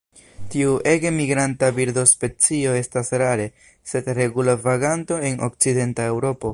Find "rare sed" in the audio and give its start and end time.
3.23-4.11